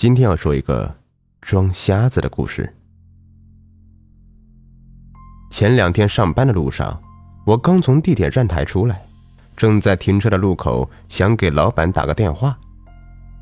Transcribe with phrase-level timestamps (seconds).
[0.00, 0.96] 今天要说一个
[1.42, 2.74] 装瞎子的故事。
[5.50, 7.02] 前两天上班的路上，
[7.44, 9.02] 我刚从地铁站台出来，
[9.58, 12.58] 正在停车的路口，想给老板打个电话。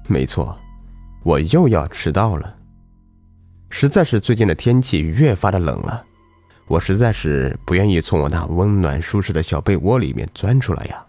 [0.09, 0.59] 没错，
[1.23, 2.57] 我又要迟到了。
[3.71, 6.05] 实在是最近的天气越发的冷了，
[6.67, 11.07] 我实在是不愿意从我那温暖舒适的小被窝里面钻出来呀。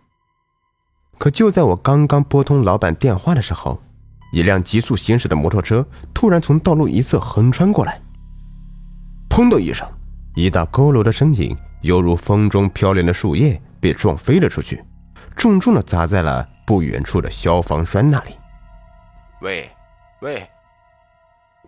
[1.18, 3.82] 可就在我刚刚拨通老板电话的时候，
[4.32, 8.00] 一辆急速行驶的摩托车突然从道路一侧横穿过来，
[9.30, 9.88] 砰的一声，
[10.36, 14.84] 一道佝偻的身影犹如风中飘零的树叶被撞飞了出去，
[15.36, 18.36] 重重的砸在了不远处的消防栓那里。
[19.42, 19.70] 喂，
[20.22, 20.48] 喂！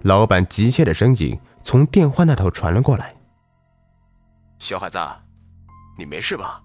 [0.01, 3.15] 老板急切的声音从电话那头传了过来。
[4.59, 4.99] 小孩子，
[5.97, 6.61] 你没事吧？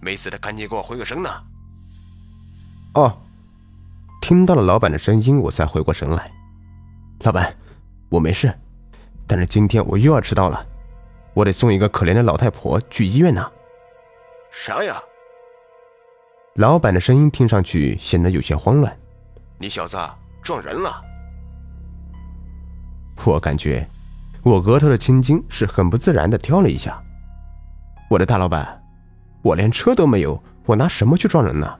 [0.00, 1.30] 没死的赶紧给我回个声呢。
[2.94, 3.18] 哦。
[4.26, 6.28] 听到了老板的声音，我才回过神来。
[7.20, 7.56] 老板，
[8.08, 8.52] 我没事，
[9.24, 10.66] 但是今天我又要迟到了，
[11.32, 13.48] 我得送一个可怜的老太婆去医院呢。
[14.50, 14.96] 啥呀？
[16.54, 18.98] 老板的声音听上去显得有些慌乱。
[19.58, 19.96] 你小子
[20.42, 20.90] 撞人了？
[23.24, 23.88] 我感觉
[24.42, 27.00] 我额头的青筋是很不自然的跳了一下。
[28.10, 28.82] 我的大老板，
[29.42, 31.78] 我连车都没有，我拿什么去撞人呢？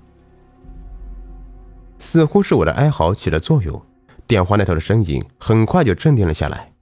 [1.99, 3.85] 似乎是我的哀嚎起了作用，
[4.27, 6.73] 电话那头的声音很快就镇定了下来。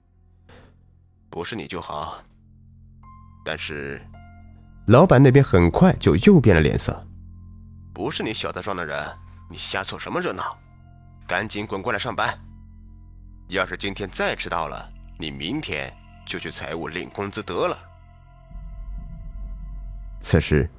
[1.29, 2.17] 不是你就好，
[3.45, 4.01] 但是，
[4.87, 7.05] 老板那边很快就又变了脸色。
[7.93, 8.97] 不是你小子撞的人，
[9.49, 10.57] 你瞎凑什么热闹？
[11.27, 12.37] 赶紧滚过来上班！
[13.49, 15.91] 要是今天再迟到了，你明天
[16.25, 17.77] 就去财务领工资得了。
[20.19, 20.69] 此时。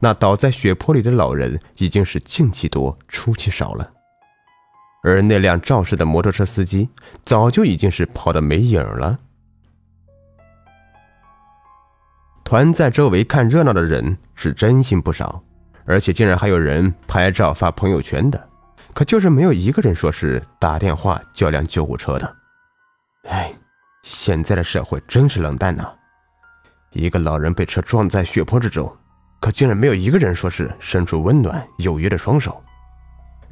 [0.00, 3.90] 那倒在血泊里的老人已经是进气多出气少了，
[5.02, 6.88] 而那辆肇事的摩托车司机
[7.24, 9.18] 早就已经是跑得没影了。
[12.44, 15.42] 团在周围看热闹的人是真心不少，
[15.84, 18.48] 而且竟然还有人拍照发朋友圈的，
[18.94, 22.36] 可就是没有一个人说是打电话叫辆救护车的。
[23.24, 23.52] 哎，
[24.02, 25.92] 现在的社会真是冷淡呐！
[26.92, 28.96] 一个老人被车撞在血泊之中。
[29.40, 32.62] 可竟然没有一个人说是伸出温暖有约的双手，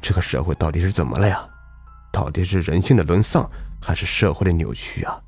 [0.01, 1.47] 这个社会到底是怎么了呀？
[2.11, 3.49] 到底是人性的沦丧，
[3.81, 5.21] 还是社会的扭曲啊？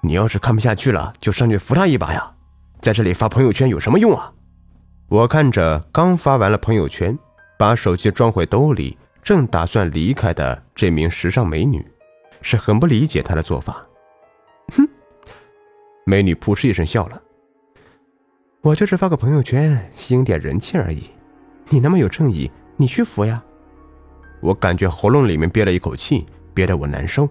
[0.00, 2.34] 你要是看不下去了，就上去扶他一把呀！
[2.80, 4.32] 在这里发朋友圈有什么用啊？
[5.08, 7.18] 我看着刚发完了朋友圈，
[7.58, 11.84] 把手机装回兜里，正打算离开的这名时尚美女，
[12.40, 13.84] 是很不理解他的做法。
[14.76, 14.88] 哼！
[16.04, 17.20] 美女扑哧一声笑了。
[18.60, 21.04] 我就是发个朋友圈，吸引点人气而已。
[21.68, 23.42] 你那么有正义，你去扶呀！
[24.40, 27.28] 我感觉喉咙里面憋了一口气，憋得我难受。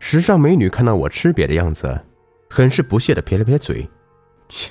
[0.00, 2.04] 时尚美女看到我吃瘪的样子，
[2.50, 3.88] 很是不屑的撇了撇嘴
[4.48, 4.70] ：“切，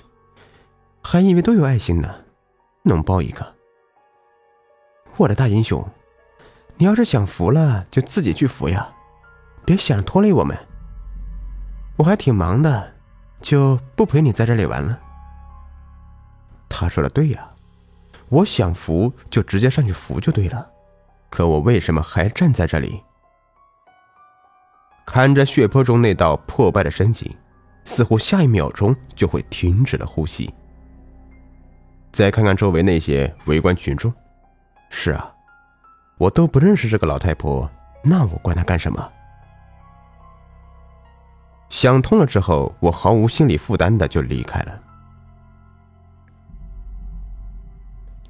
[1.01, 2.13] 还以为都有爱心呢，
[2.83, 3.55] 能抱一个。”
[5.17, 5.83] 我的大英雄，
[6.75, 8.87] 你要是想扶了，就自己去扶呀，
[9.65, 10.55] 别想着拖累我们。
[11.97, 12.96] 我还挺忙的。
[13.41, 14.99] 就不陪你在这里玩了。
[16.69, 17.47] 他说的对呀，
[18.29, 20.69] 我想扶就直接上去扶就对了，
[21.29, 23.03] 可我为什么还站在这里？
[25.05, 27.35] 看着血泊中那道破败的身影，
[27.85, 30.53] 似乎下一秒钟就会停止了呼吸。
[32.11, 34.13] 再看看周围那些围观群众，
[34.89, 35.33] 是啊，
[36.17, 37.69] 我都不认识这个老太婆，
[38.03, 39.11] 那我管她干什么？
[41.69, 44.83] 想通了之后，我毫无心理负担的就离开了。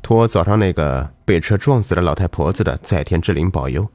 [0.01, 3.89] 托早上那个被车撞死的老太婆子的在天之灵保佑，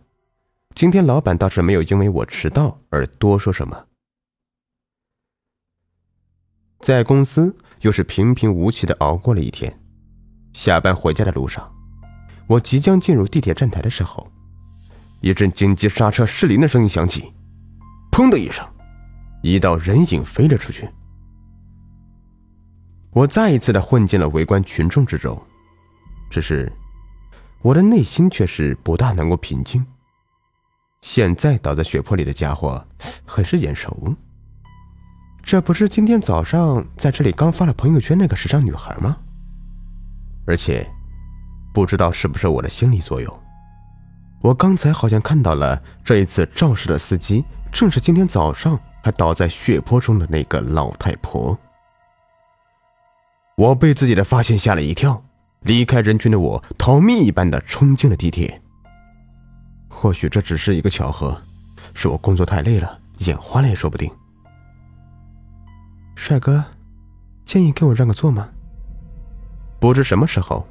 [0.75, 3.87] 今天老板倒是没有因为我迟到而多说什么。
[6.81, 9.81] 在公司又是平平无奇的熬过了一天，
[10.53, 11.73] 下班回家的路上，
[12.47, 14.31] 我即将进入地铁站台的时候，
[15.21, 17.33] 一阵紧急刹车失灵的声音响起，
[18.11, 18.67] 砰的一声。
[19.43, 20.89] 一道人影飞了出去，
[23.11, 25.41] 我再一次的混进了围观群众之中，
[26.31, 26.73] 只是
[27.61, 29.85] 我的内心却是不大能够平静。
[31.01, 32.87] 现在倒在血泊里的家伙
[33.27, 34.15] 很是眼熟，
[35.43, 39.17] 这不是今天早上在这里刚发了朋友圈那个时尚女孩吗？
[40.47, 40.89] 而且
[41.75, 43.41] 不知道是不是我的心理作用，
[44.41, 48.79] 我刚才好像看到了这一次肇事的司机正是今天早上。
[49.03, 51.59] 还倒在血泊中的那个老太婆，
[53.57, 55.23] 我被自己的发现吓了一跳。
[55.63, 58.61] 离开人群的我，逃命一般的冲进了地铁。
[59.89, 61.41] 或许这只是一个巧合，
[61.95, 64.11] 是我工作太累了，眼花了也说不定。
[66.17, 66.65] 帅哥，
[67.45, 68.49] 建议给我让个座吗？
[69.79, 70.67] 不知什么时候，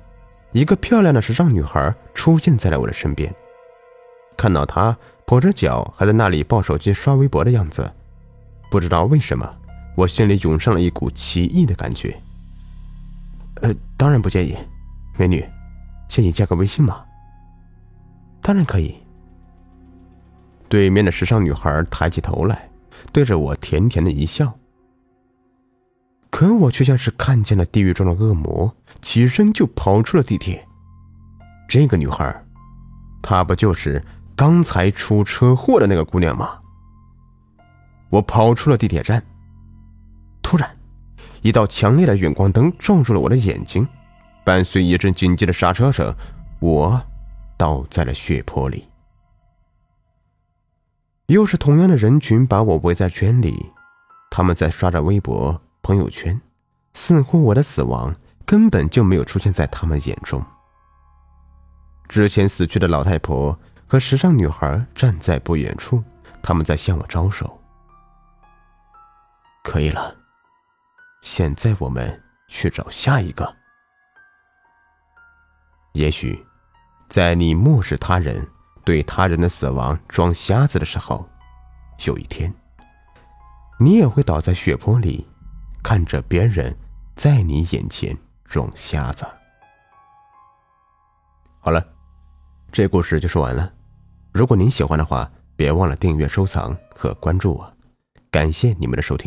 [0.51, 3.33] 一个漂亮的时尚女孩出现在了我的身边。
[4.35, 7.89] 看到她跛着脚还在那里抱手机刷微博的样子，
[8.71, 9.53] 不知道为什么，
[9.97, 12.17] 我心里涌上了一股奇异的感觉。
[13.61, 14.55] 呃，当然不介意，
[15.19, 15.45] 美女，
[16.07, 17.03] 建议加个微信吗？
[18.41, 18.95] 当然可以。
[20.69, 22.71] 对面的时尚女孩抬起头来，
[23.11, 24.57] 对着我甜甜的一笑。
[26.29, 30.65] 可我却像是看见了地狱中的恶魔，起身就跑出了地铁。
[31.67, 32.41] 这个女孩，
[33.21, 34.01] 她不就是
[34.33, 36.60] 刚才出车祸的那个姑娘吗？
[38.11, 39.23] 我跑出了地铁站，
[40.43, 40.69] 突然，
[41.41, 43.87] 一道强烈的远光灯照住了我的眼睛，
[44.43, 46.13] 伴随一阵紧急的刹车声，
[46.59, 47.01] 我
[47.57, 48.87] 倒在了血泊里。
[51.27, 53.71] 又是同样的人群把我围在圈里，
[54.29, 55.61] 他们在刷着微博。
[55.83, 56.39] 朋友圈，
[56.93, 58.15] 似乎我的死亡
[58.45, 60.45] 根本就没有出现在他们眼中。
[62.07, 63.57] 之前死去的老太婆
[63.87, 66.03] 和时尚女孩站在不远处，
[66.43, 67.60] 他们在向我招手。
[69.63, 70.15] 可以了，
[71.21, 73.55] 现在我们去找下一个。
[75.93, 76.45] 也许，
[77.09, 78.47] 在你漠视他人、
[78.83, 81.27] 对他人的死亡装瞎子的时候，
[82.05, 82.53] 有一天，
[83.79, 85.27] 你也会倒在血泊里。
[85.83, 86.77] 看着别人
[87.15, 88.15] 在你眼前
[88.45, 89.25] 装瞎子。
[91.59, 91.83] 好了，
[92.71, 93.73] 这故事就说完了。
[94.31, 97.73] 如果您喜欢的话，别忘了订阅、收藏和关注我。
[98.29, 99.19] 感谢你们的收听。